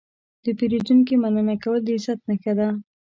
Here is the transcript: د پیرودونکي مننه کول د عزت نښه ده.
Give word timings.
د 0.43 0.45
پیرودونکي 0.57 1.13
مننه 1.23 1.55
کول 1.63 1.79
د 1.83 1.87
عزت 1.97 2.19
نښه 2.29 2.53
ده. 2.59 2.67